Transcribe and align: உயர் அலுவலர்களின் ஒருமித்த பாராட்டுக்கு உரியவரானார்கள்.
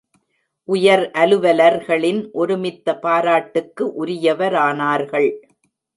உயர் 0.69 1.03
அலுவலர்களின் 1.13 2.21
ஒருமித்த 2.33 2.95
பாராட்டுக்கு 3.03 3.85
உரியவரானார்கள். 4.05 5.29